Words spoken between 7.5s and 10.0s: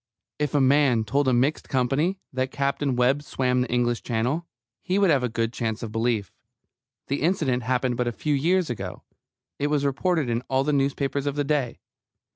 happened but a few years ago; it was